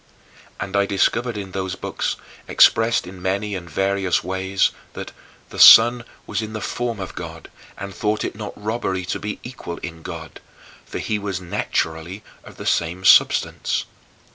[0.59, 2.15] And I discovered in those books,
[2.47, 5.11] expressed in many and various ways, that
[5.49, 9.37] "the Son was in the form of God and thought it not robbery to be
[9.43, 10.39] equal in God,"
[10.87, 13.85] for he was naturally of the same substance.